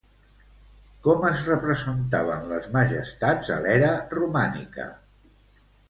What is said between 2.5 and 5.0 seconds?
les majestats a l'era romànica?